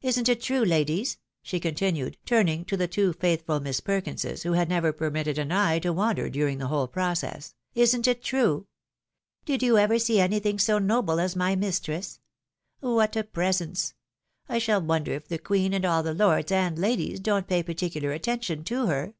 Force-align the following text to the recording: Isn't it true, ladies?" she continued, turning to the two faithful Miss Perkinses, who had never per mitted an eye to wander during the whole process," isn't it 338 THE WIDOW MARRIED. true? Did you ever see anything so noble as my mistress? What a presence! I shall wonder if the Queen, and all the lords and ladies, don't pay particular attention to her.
Isn't 0.00 0.28
it 0.28 0.42
true, 0.42 0.64
ladies?" 0.64 1.18
she 1.42 1.58
continued, 1.58 2.18
turning 2.24 2.64
to 2.66 2.76
the 2.76 2.86
two 2.86 3.12
faithful 3.12 3.58
Miss 3.58 3.80
Perkinses, 3.80 4.44
who 4.44 4.52
had 4.52 4.68
never 4.68 4.92
per 4.92 5.10
mitted 5.10 5.38
an 5.38 5.50
eye 5.50 5.80
to 5.80 5.92
wander 5.92 6.30
during 6.30 6.58
the 6.58 6.68
whole 6.68 6.86
process," 6.86 7.52
isn't 7.74 8.06
it 8.06 8.22
338 8.22 8.24
THE 8.28 8.34
WIDOW 8.36 8.60
MARRIED. 8.60 9.46
true? 9.46 9.52
Did 9.52 9.66
you 9.66 9.76
ever 9.78 9.98
see 9.98 10.20
anything 10.20 10.60
so 10.60 10.78
noble 10.78 11.18
as 11.18 11.34
my 11.34 11.56
mistress? 11.56 12.20
What 12.78 13.16
a 13.16 13.24
presence! 13.24 13.94
I 14.48 14.58
shall 14.58 14.80
wonder 14.80 15.10
if 15.10 15.26
the 15.26 15.36
Queen, 15.38 15.74
and 15.74 15.84
all 15.84 16.04
the 16.04 16.14
lords 16.14 16.52
and 16.52 16.78
ladies, 16.78 17.18
don't 17.18 17.48
pay 17.48 17.64
particular 17.64 18.12
attention 18.12 18.62
to 18.62 18.86
her. 18.86 19.14